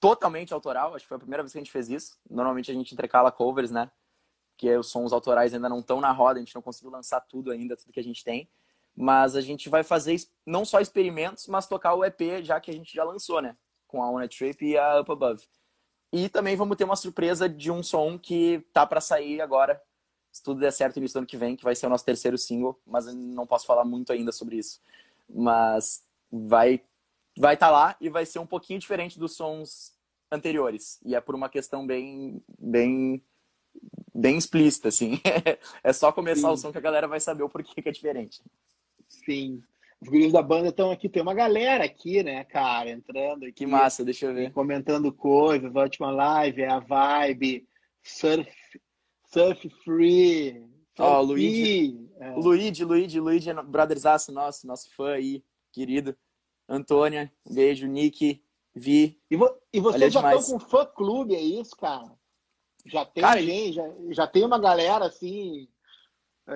[0.00, 0.94] totalmente autoral.
[0.94, 2.18] Acho que foi a primeira vez que a gente fez isso.
[2.28, 3.90] Normalmente a gente intercala covers, né?
[4.56, 7.50] Que os sons autorais ainda não estão na roda, a gente não conseguiu lançar tudo
[7.50, 8.48] ainda, tudo que a gente tem.
[8.96, 12.74] Mas a gente vai fazer não só experimentos, mas tocar o EP já que a
[12.74, 13.54] gente já lançou, né?
[13.86, 15.44] Com a On a Trip e a Up Above.
[16.12, 19.82] E também vamos ter uma surpresa de um som que tá para sair agora,
[20.32, 22.80] se tudo der certo do ano que vem, que vai ser o nosso terceiro single,
[22.86, 24.80] mas não posso falar muito ainda sobre isso.
[25.28, 26.82] Mas vai
[27.38, 29.92] vai estar tá lá e vai ser um pouquinho diferente dos sons
[30.32, 30.98] anteriores.
[31.04, 33.22] E é por uma questão bem bem
[34.14, 35.20] bem explícita, assim.
[35.84, 36.54] é só começar Sim.
[36.54, 38.42] o som que a galera vai saber o porquê que é diferente.
[39.08, 39.62] Sim.
[40.00, 43.52] Os guris da banda estão aqui, tem uma galera aqui, né, cara, entrando aqui.
[43.52, 44.52] Que massa, deixa eu ver.
[44.52, 47.66] Comentando coisas, ótima live, é a vibe,
[48.02, 48.50] surf,
[49.24, 50.62] surf free.
[50.98, 52.30] Ó, oh, Luigi, é.
[52.32, 55.42] Luigi, Luigi, Luigi, brotherzaço nosso, nosso fã aí,
[55.72, 56.16] querido.
[56.68, 58.42] Antônia, beijo, Nick,
[58.76, 59.18] Vi.
[59.30, 62.12] E, vo e vocês já estão com fã clube, é isso, cara?
[62.84, 65.75] Já tem cara, gente, já, já tem uma galera assim é,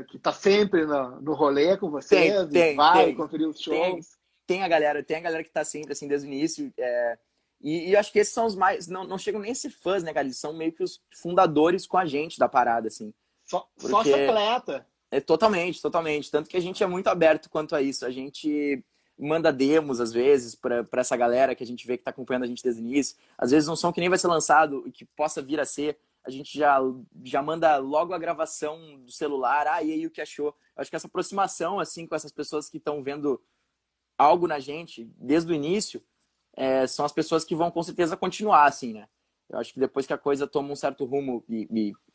[0.09, 4.09] que tá sempre no, no rolê com vocês, tem, tem, vai tem, conferir os shows.
[4.47, 6.73] Tem, a galera, tem a galera que tá sempre assim desde o início.
[6.79, 7.19] É,
[7.61, 8.87] e, e acho que esses são os mais.
[8.87, 10.27] Não, não chegam nem a ser fãs, né, cara?
[10.27, 13.13] Eles são meio que os fundadores com a gente da parada, assim.
[13.45, 14.87] Só, só atleta.
[15.11, 16.31] É totalmente, totalmente.
[16.31, 18.07] Tanto que a gente é muito aberto quanto a isso.
[18.07, 18.85] A gente
[19.19, 22.47] manda demos, às vezes, para essa galera que a gente vê que está acompanhando a
[22.47, 23.17] gente desde o início.
[23.37, 25.99] Às vezes um som que nem vai ser lançado e que possa vir a ser,
[26.25, 26.79] a gente já,
[27.25, 30.55] já manda logo a gravação do celular, ah, e aí o que achou?
[30.77, 33.43] acho que essa aproximação, assim, com essas pessoas que estão vendo
[34.19, 36.03] algo na gente desde o início,
[36.55, 39.09] é, são as pessoas que vão com certeza continuar, assim, né?
[39.49, 41.67] Eu acho que depois que a coisa toma um certo rumo e,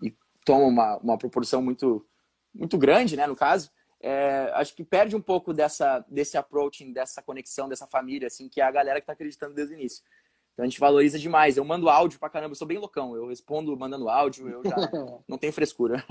[0.01, 2.05] e, e toma uma, uma proporção muito,
[2.53, 7.21] muito grande, né, no caso, é, acho que perde um pouco dessa, desse approaching, dessa
[7.21, 10.03] conexão, dessa família, assim, que é a galera que está acreditando desde o início.
[10.55, 11.57] Então a gente valoriza demais.
[11.57, 13.13] Eu mando áudio pra caramba, eu sou bem loucão.
[13.13, 14.75] Eu respondo mandando áudio, eu já
[15.27, 16.01] não tenho frescura.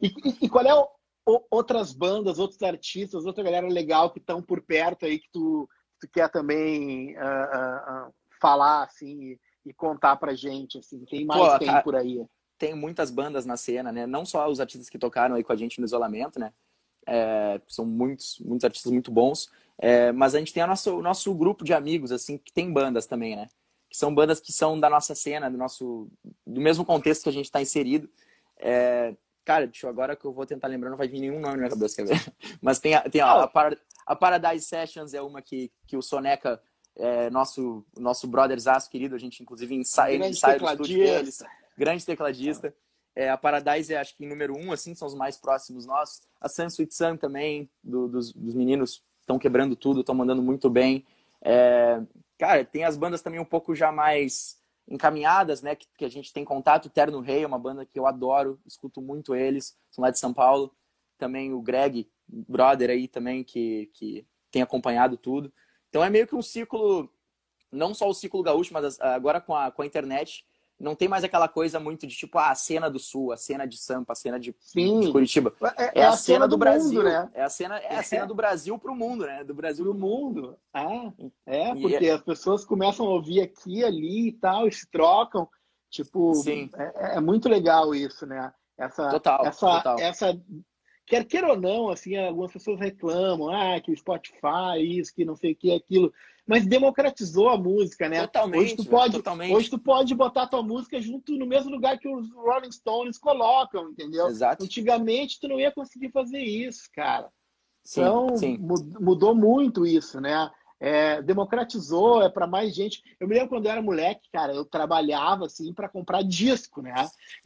[0.00, 0.12] e,
[0.46, 0.88] e, qual é o,
[1.28, 5.68] o, outras bandas, outros artistas, outra galera legal que estão por perto aí que tu,
[6.00, 11.04] tu quer também uh, uh, uh, falar assim e, e, contar pra gente assim?
[11.04, 12.26] Quem mais Pô, tem por aí?
[12.56, 14.06] Tem muitas bandas na cena, né?
[14.06, 16.50] Não só os artistas que tocaram aí com a gente no isolamento, né?
[17.06, 19.50] É, são muitos, muitos artistas muito bons.
[19.78, 22.72] É, mas a gente tem o nosso, o nosso grupo de amigos, assim, que tem
[22.72, 23.48] bandas também, né?
[23.90, 26.08] Que são bandas que são da nossa cena, do nosso
[26.46, 28.08] do mesmo contexto que a gente está inserido.
[28.58, 29.14] É,
[29.44, 31.58] cara, deixa eu, agora que eu vou tentar lembrar, não vai vir nenhum nome na
[31.58, 32.34] minha cabeça, quer ver?
[32.62, 33.50] Mas tem, a, tem a,
[34.06, 36.60] a, Paradise Sessions, é uma que, que o Soneca,
[36.96, 41.42] é, nosso, nosso brotherzaço querido, a gente inclusive ensaia, ensaia no estúdio deles.
[41.76, 42.74] Grande tecladista.
[43.16, 46.22] É, a Paradise é, acho que, número um, assim, são os mais próximos nossos.
[46.40, 50.68] A Sun Sweet Sun também, do, dos, dos meninos estão quebrando tudo, estão mandando muito
[50.68, 51.04] bem.
[51.40, 52.00] É,
[52.38, 55.74] cara, tem as bandas também um pouco já mais encaminhadas, né?
[55.74, 56.90] Que, que, a gente tem contato.
[56.90, 60.32] Terno Rei é uma banda que eu adoro, escuto muito eles, são lá de São
[60.32, 60.74] Paulo.
[61.16, 65.52] Também o Greg, brother aí também, que, que tem acompanhado tudo.
[65.88, 67.08] Então é meio que um ciclo,
[67.70, 70.44] não só o ciclo gaúcho, mas agora com a, com a internet,
[70.78, 73.66] não tem mais aquela coisa muito de tipo ah, a cena do Sul, a cena
[73.66, 75.54] de Sampa, a cena de, de Curitiba.
[75.76, 77.30] É, é, é a, a, cena, cena do, do, Brasil, mundo, né?
[77.34, 79.44] É a cena, é a cena do Brasil pro mundo, né?
[79.44, 80.58] Do Brasil pro mundo.
[80.72, 81.12] Ah,
[81.46, 85.48] é, porque as pessoas começam a ouvir aqui, ali e tal, e se trocam.
[85.90, 86.68] Tipo, Sim.
[86.76, 88.52] É, é muito legal isso, né?
[88.76, 89.98] Essa, total, essa, total.
[90.00, 90.42] essa
[91.06, 95.36] quer queira ou não, assim, algumas pessoas reclamam, ah, que o Spotify, isso, que não
[95.36, 96.12] sei o que, aquilo
[96.46, 98.20] mas democratizou a música, né?
[98.22, 98.62] Totalmente.
[98.62, 99.54] Hoje tu pode, totalmente.
[99.54, 103.90] Hoje tu pode botar tua música junto no mesmo lugar que os Rolling Stones colocam,
[103.90, 104.28] entendeu?
[104.28, 104.64] Exato.
[104.64, 107.30] Antigamente tu não ia conseguir fazer isso, cara.
[107.82, 108.58] Sim, então sim.
[109.00, 110.50] mudou muito isso, né?
[110.80, 113.02] É, democratizou, é para mais gente.
[113.18, 116.94] Eu me lembro quando eu era moleque, cara, eu trabalhava assim para comprar disco, né?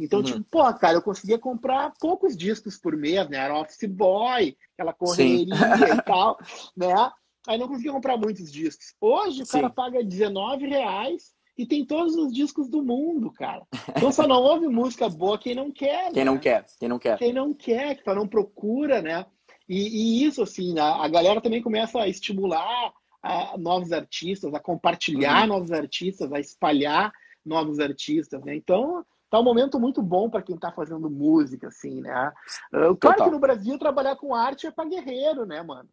[0.00, 0.24] Então, uhum.
[0.24, 3.37] tipo, pô, cara, eu conseguia comprar poucos discos por mês, né?
[3.37, 6.37] Era office boy, aquela correria e tal,
[6.76, 7.12] né?
[7.48, 8.94] Aí não conseguia comprar muitos discos.
[9.00, 9.52] Hoje o Sim.
[9.52, 13.66] cara paga 19 reais e tem todos os discos do mundo, cara.
[13.96, 16.12] Então só não ouve música boa quem não quer.
[16.12, 16.30] Quem né?
[16.30, 17.18] não quer, quem não quer.
[17.18, 19.24] Quem não quer, que só não procura, né?
[19.66, 19.78] E,
[20.20, 25.42] e isso, assim, a, a, galera também começa a estimular a, novos artistas, a compartilhar
[25.42, 25.54] uhum.
[25.54, 27.11] novos artistas, a espalhar
[27.44, 28.54] novos artistas, né?
[28.54, 32.30] Então, tá um momento muito bom para quem está fazendo música, assim, né?
[32.74, 35.88] Uh, claro que no Brasil trabalhar com arte é para guerreiro, né, mano?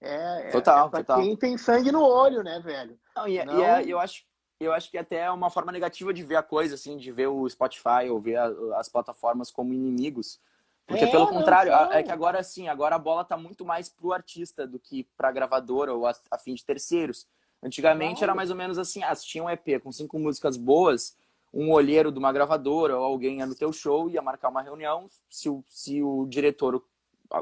[0.00, 1.22] É, total, é pra total.
[1.22, 2.98] quem tem sangue no olho, né, velho?
[3.14, 3.58] Não, e, é, Não...
[3.58, 4.24] e é, eu acho
[4.58, 7.26] eu acho que até é uma forma negativa de ver a coisa, assim, de ver
[7.26, 10.40] o Spotify ou ver a, as plataformas como inimigos,
[10.86, 14.12] Porque É, pelo contrário, é que agora sim, agora a bola tá muito mais pro
[14.12, 17.26] artista do que pra gravadora ou a, a fim de terceiros.
[17.62, 18.24] Antigamente Claro.
[18.24, 21.16] era mais ou menos assim, ah, tinha um EP com cinco músicas boas,
[21.52, 25.06] um olheiro de uma gravadora ou alguém ia no teu show, ia marcar uma reunião,
[25.28, 26.82] se o, se o diretor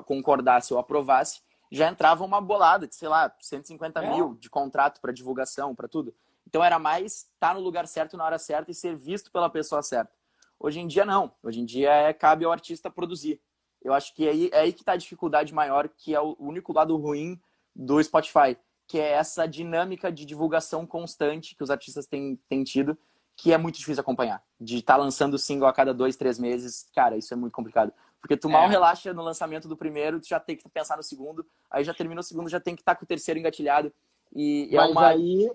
[0.07, 1.43] concordasse ou aprovasse,
[1.75, 4.11] já entrava uma bolada de, sei lá, 150 É.
[4.15, 6.15] mil de contrato para divulgação, para tudo.
[6.47, 9.83] Então era mais estar no lugar certo na hora certa e ser visto pela pessoa
[9.83, 10.13] certa.
[10.59, 11.33] Hoje em dia não.
[11.43, 13.41] Hoje em dia é, cabe ao artista produzir.
[13.83, 16.37] Eu acho que é aí, é aí que está a dificuldade maior, que é o
[16.39, 17.41] único lado ruim
[17.75, 18.57] do Spotify,
[18.87, 22.97] que é essa dinâmica de divulgação constante que os artistas têm, têm tido,
[23.37, 24.43] que é muito difícil acompanhar.
[24.61, 27.93] De estar lançando single a cada dois, três meses, cara, isso é muito complicado.
[28.25, 28.69] Porque tu mal É.
[28.69, 32.21] relaxa no lançamento do primeiro, tu já tem que pensar no segundo, aí já terminou
[32.21, 33.93] o segundo, já tem que estar com o terceiro engatilhado.
[34.35, 35.09] E é Mas uma.
[35.09, 35.53] aí,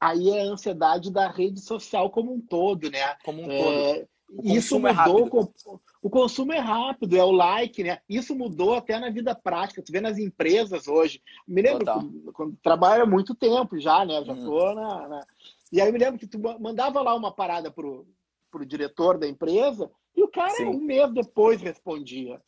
[0.00, 3.14] aí é a ansiedade da rede social como um todo, né?
[3.24, 4.08] Como um É, todo.
[4.30, 4.92] O isso é mudou.
[4.92, 5.30] rápido.
[5.30, 8.00] com- o consumo é rápido, é o like, né?
[8.08, 9.80] Isso mudou até na vida prática.
[9.80, 11.22] Tu vê nas empresas hoje.
[11.46, 12.02] Me lembro Total.
[12.34, 14.24] quando, há muito tempo já, né?
[14.24, 14.74] Já Uhum.
[14.74, 15.24] na, na-
[15.72, 18.04] E aí eu me lembro que tu ma- mandava lá uma parada pro,
[18.50, 20.66] pro diretor da empresa e o cara Sim.
[20.66, 22.40] um mês depois respondia.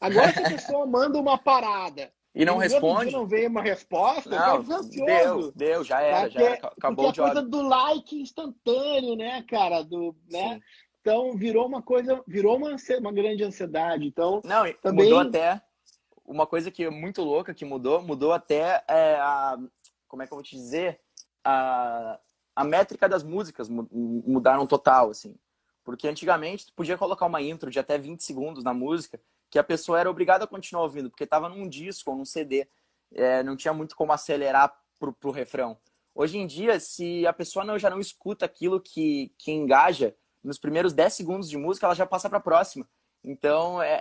[0.00, 3.12] Agora se a pessoa manda uma parada E não dia responde?
[3.12, 6.68] não veio uma resposta, Não, deu, deu, já era, já Porque- era.
[6.68, 7.34] Acabou o porque a job.
[7.34, 9.82] coisa do like instantâneo, né, cara?
[9.82, 10.54] Do, né?
[10.54, 10.60] Sim.
[11.00, 14.06] Então virou uma coisa, virou uma, uma grande ansiedade.
[14.06, 15.60] Então, Não, e Também- mudou até
[16.24, 19.58] uma coisa que é muito louca que mudou, mudou até é, a
[20.08, 21.00] como é que eu vou te dizer
[21.44, 22.18] a,
[22.56, 25.34] a métrica das músicas mu- mudaram total assim,
[25.84, 29.20] porque antigamente tu podia colocar uma intro de até 20 segundos na música
[29.50, 32.66] que a pessoa era obrigada a continuar ouvindo porque estava num disco ou num CD,
[33.12, 35.78] é, não tinha muito como acelerar pro, pro refrão.
[36.14, 40.58] Hoje em dia, se a pessoa não, já não escuta aquilo que, que engaja nos
[40.58, 42.88] primeiros 10 segundos de música, ela já passa para a próxima.
[43.22, 44.00] Então, é,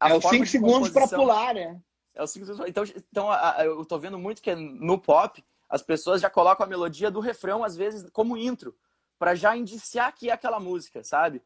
[0.00, 1.80] é os forma 5 de segundos para pular, né?
[2.14, 2.68] é os cinco segundos.
[2.68, 6.64] Então, então a- a- eu tô vendo muito que no pop as pessoas já colocam
[6.66, 8.74] a melodia do refrão, às vezes, como intro,
[9.20, 11.42] para já indiciar que é aquela música, sabe?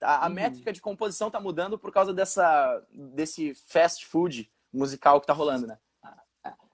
[0.00, 0.34] A, a Uhum.
[0.34, 5.66] métrica de composição tá mudando por causa dessa, desse fast food musical que tá rolando,
[5.66, 5.78] né?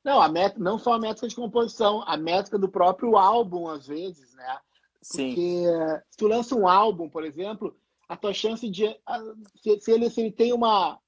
[0.05, 0.57] Não, a met...
[0.61, 4.59] não só a métrica de composição, a métrica do próprio álbum, às vezes, né?
[5.03, 5.65] Sim, Porque
[6.11, 7.77] se tu lança um álbum, por exemplo,
[8.09, 8.85] a tua chance de.
[9.81, 11.01] Se, ele, se ele tem uma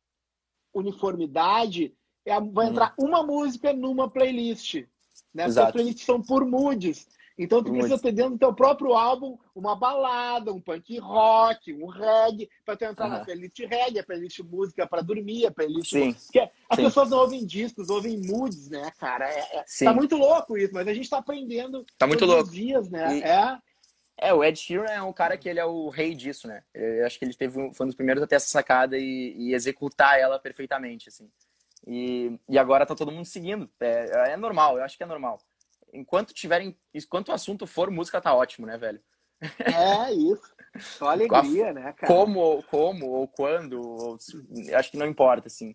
[0.75, 2.73] uniformidade, é vai Uhum.
[2.73, 4.75] entrar uma música numa playlist.
[5.35, 5.45] Né?
[5.45, 5.69] Exato.
[5.69, 7.07] as playlists são por moods.
[7.39, 11.87] Então tu precisa ter dentro do teu próprio álbum uma balada, um punk rock, um
[11.87, 13.25] reggae, para tu entrar na Aham.
[13.25, 15.91] playlist reggae, a playlist música para dormir, a playlist.
[15.91, 16.83] sim, Porque as Sim.
[16.85, 19.29] pessoas não ouvem discos, ouvem moods, né, cara?
[19.31, 22.49] É, é- tá muito louco isso, mas a gente tá aprendendo Tá muito todos louco.
[22.51, 23.19] os dias, né?
[23.19, 23.59] E- É.
[24.19, 26.63] É, o Ed Sheeran é um cara que ele é o rei disso, né?
[26.73, 29.35] Eu acho que ele teve um, foi um dos primeiros a ter essa sacada e,
[29.37, 31.31] e executar ela perfeitamente, assim.
[31.87, 33.69] E, e agora tá todo mundo seguindo.
[33.79, 35.39] É, é normal, eu acho que é normal.
[35.93, 39.01] Enquanto tiverem, enquanto o assunto for música, tá ótimo, né, velho?
[39.61, 40.55] É isso.
[40.81, 42.13] Só alegria, né, cara?
[42.13, 44.19] Como, como ou quando, ou
[44.75, 45.75] acho que não importa, assim.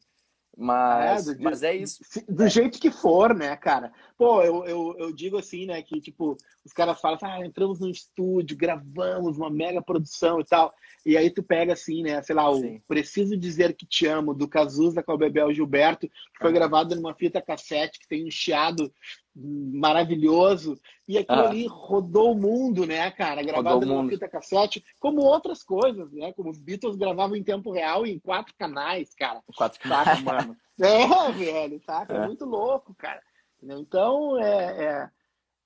[0.55, 2.03] Mas É, do- mas é isso.
[2.27, 3.91] Do jeito que for, né, cara?
[4.17, 7.79] Pô, eu, eu, eu digo assim, né, que tipo, os caras falam assim, ah, entramos
[7.79, 10.73] no estúdio, gravamos uma mega produção e tal.
[11.05, 12.79] E aí tu pega assim, né, sei lá, o Sim.
[12.85, 16.53] Preciso Dizer Que Te Amo, do Cazuza com o Bebel Gilberto, que foi Aham.
[16.59, 18.93] gravado numa fita cassete, que tem um chiado
[19.35, 20.79] maravilhoso.
[21.07, 21.49] E aquilo Aham.
[21.49, 23.41] ali rodou o mundo, né, cara?
[23.43, 26.31] Gravado numa fita cassete, como outras coisas, né?
[26.33, 29.41] Como os Beatles gravavam em tempo real em quatro canais, cara.
[29.55, 30.55] Quatro Saca, mano?
[30.81, 32.11] É, velho, saca?
[32.11, 33.21] É, muito louco, cara.
[33.61, 34.83] Então, é,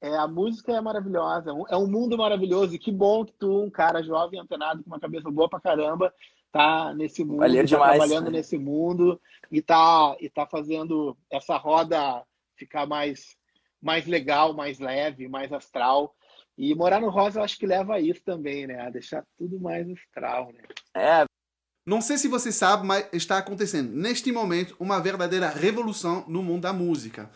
[0.01, 1.51] é, é, a música é maravilhosa.
[1.51, 2.75] é um- É um mundo maravilhoso.
[2.75, 6.13] E que bom que tu, um cara jovem, antenado, com uma cabeça boa pra caramba,
[6.51, 7.97] tá nesse mundo, Valeu tá demais.
[7.97, 12.21] trabalhando nesse mundo e tá, e tá fazendo essa roda
[12.57, 13.37] ficar mais,
[13.85, 16.15] mais legal, mais leve, mais astral.
[16.57, 18.81] E morar no Rosa, eu acho que leva a isso também, né?
[18.81, 20.63] A deixar tudo mais astral, né?
[20.95, 21.25] É,
[21.85, 26.63] Não sei se você sabe, mas está acontecendo neste momento uma verdadeira revolução no mundo
[26.63, 27.29] da música.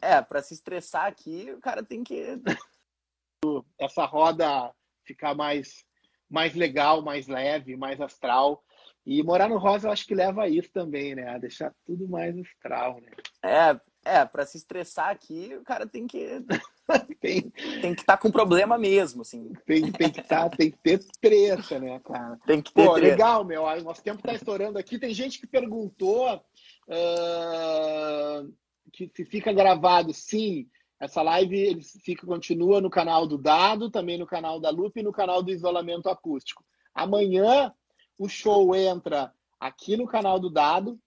[0.00, 2.24] é, pra se estressar aqui, o cara tem que.
[3.80, 4.72] essa roda
[5.04, 5.84] ficar mais,
[6.30, 8.62] mais legal, mais leve, mais astral.
[9.04, 11.28] E morar no Rosa, eu acho que leva a isso também, né?
[11.30, 13.10] A deixar tudo mais astral, né?
[13.42, 16.42] É, é, pra se estressar aqui, o cara tem que.
[17.20, 17.48] Tem,
[17.80, 19.52] Tem que estar com problema mesmo, assim.
[19.64, 22.36] tem, tem, que tá, tem que ter treta, né, cara?
[22.44, 23.08] Tem que ter Pô, treta.
[23.08, 23.66] legal, meu.
[23.66, 24.98] Aí, Nosso tempo tá estourando aqui.
[24.98, 26.42] Tem gente que perguntou
[26.90, 28.44] ah,
[28.92, 30.68] que se fica gravado, sim.
[31.00, 35.02] Essa live ele fica, continua no canal do Dado, também no canal da Lupe e
[35.02, 36.64] no canal do Isolamento Acústico.
[36.94, 37.72] Amanhã
[38.18, 41.00] o show entra aqui no canal do Dado,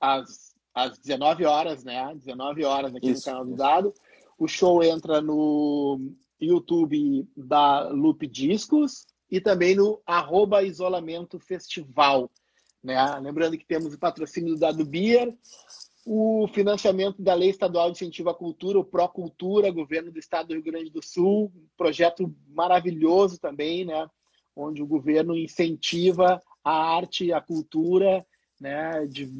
[0.00, 2.12] às, às 19 horas, né?
[2.16, 3.56] 19 horas aqui Isso, no canal do.
[3.56, 3.94] Dado.
[4.36, 6.00] O show entra no
[6.40, 12.28] YouTube da Loop Discos e também no arroba Isolamento Festival.
[12.82, 12.96] Né?
[13.20, 15.32] Lembrando que temos o patrocínio do Dado Beer,
[16.04, 20.54] o financiamento da Lei Estadual de Incentivo à Cultura, o Procultura, governo do Estado do
[20.54, 24.06] Rio Grande do Sul, um projeto maravilhoso também, né?
[24.54, 28.24] onde o governo incentiva a arte e a cultura
[28.64, 29.06] né?
[29.06, 29.30] de,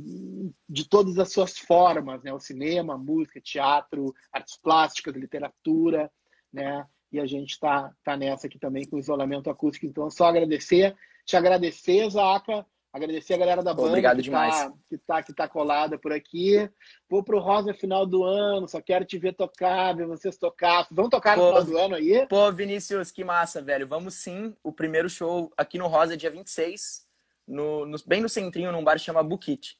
[0.68, 2.30] de todas as suas formas, né?
[2.30, 6.10] o cinema, a música, teatro, artes plásticas, literatura,
[6.52, 6.86] né?
[7.10, 9.86] e a gente está tá nessa aqui também com o isolamento acústico.
[9.86, 14.54] Então, só agradecer, te agradecer, Zaca, agradecer a galera da banda Obrigado que demais.
[14.56, 16.68] Tá, que, tá, que tá colada por aqui.
[17.08, 20.86] Vou pro Rosa final do ano, só quero te ver tocar, ver vocês tocar.
[20.90, 21.48] Vão tocar no Pô.
[21.48, 22.26] final do ano aí?
[22.26, 23.86] Pô, Vinícius, que massa, velho.
[23.86, 24.54] Vamos sim.
[24.62, 27.03] O primeiro show aqui no Rosa, dia 26,
[27.46, 29.78] no, no, bem no centrinho, num bar que chama Bukit.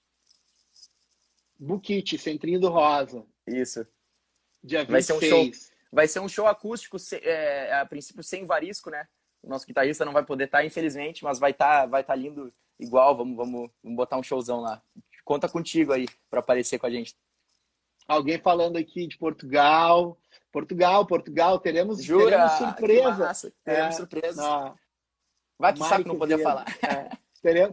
[1.59, 3.87] Bukit, Centrinho do Rosa, Isso.
[4.63, 4.91] dia 26.
[4.91, 5.51] Vai ser um show.
[5.93, 9.07] Vai ser um show acústico, é, a princípio sem varisco, né?
[9.43, 12.49] O nosso guitarrista não vai poder estar, infelizmente, mas vai estar vai tá lindo
[12.79, 13.17] igual.
[13.17, 14.83] Vamos, vamos, vamos botar um showzão lá.
[15.25, 17.15] Conta contigo aí para aparecer com a gente.
[18.07, 20.19] Alguém falando aqui de Portugal.
[20.51, 22.25] Portugal, Portugal, teremos, Jura?
[22.25, 23.53] teremos Que surpresa.
[23.65, 24.75] Teremos É, surpresa.
[25.59, 26.65] Vai que saco Mário não poder falar.
[26.83, 27.17] É.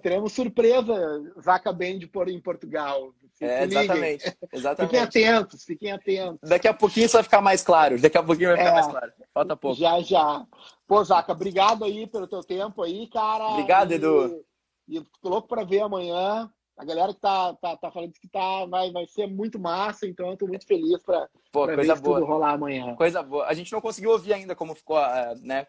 [0.02, 3.14] Teremos, surpresa, Zaca Band por em Portugal.
[3.34, 3.84] Se, É, se liguem.
[3.84, 4.24] exatamente.
[4.42, 4.98] Fiquem Exatamente.
[4.98, 6.50] atentos, fiquem atentos.
[6.50, 7.98] Daqui a pouquinho isso vai ficar mais claro.
[8.00, 8.74] Daqui a pouquinho vai ficar É.
[8.74, 9.12] mais claro.
[9.34, 9.78] Falta pouco.
[9.80, 10.46] Já, já.
[10.86, 13.46] Pô, Zaca, obrigado aí pelo teu tempo aí, cara.
[13.48, 14.44] Obrigado, E- Edu.
[14.90, 16.52] E tô louco pra ver amanhã.
[16.78, 20.30] A galera que tá, tá, tá falando que tá, vai, vai ser muito massa, então
[20.32, 21.30] eu tô muito feliz pra
[21.68, 22.20] ver isso boa.
[22.20, 22.94] tudo rolar amanhã.
[22.96, 23.46] Coisa boa.
[23.46, 25.66] A gente não conseguiu ouvir ainda como ficou, ah, né?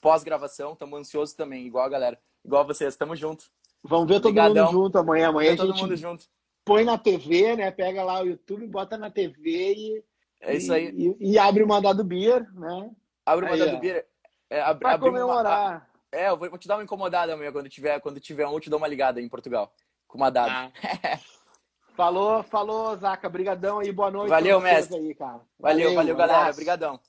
[0.00, 0.72] Pós-gravação.
[0.72, 2.18] Estamos ansiosos também, igual a galera.
[2.44, 2.94] Igual vocês.
[2.96, 3.44] Tamo junto.
[3.82, 4.66] Vamos ver todo Obrigadão.
[4.72, 5.28] mundo junto amanhã.
[5.28, 6.24] Amanhã a todo gente mundo junto.
[6.64, 7.70] põe na TV, né?
[7.70, 10.04] Pega lá o YouTube, bota na TV e,
[10.40, 10.88] É isso aí.
[11.20, 12.90] e, e abre o mandado beer, né?
[13.24, 13.70] Abre uma Aí, da ó.
[13.70, 14.04] do Bira.
[14.50, 15.90] É, ab- Pra abrimos uma- comemorar.
[16.12, 18.60] É, eu vou, vou te dar uma incomodada amanhã quando tiver, quando tiver um, eu
[18.60, 19.72] te dou uma ligada aí em Portugal.
[20.06, 20.70] Com uma dada.
[20.70, 21.20] Tá.
[21.96, 23.26] Falou, falou, Zaca.
[23.28, 24.28] Brigadão aí, boa noite.
[24.28, 24.96] Valeu, mestre.
[24.98, 25.40] Aí, cara.
[25.58, 26.38] Valeu, valeu, um galera.
[26.40, 26.56] abraço.
[26.58, 27.00] Obrigadão.